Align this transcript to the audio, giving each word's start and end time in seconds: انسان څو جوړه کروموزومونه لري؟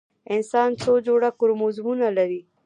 انسان 0.35 0.69
څو 0.81 0.91
جوړه 1.07 1.29
کروموزومونه 1.39 2.07
لري؟ 2.17 2.41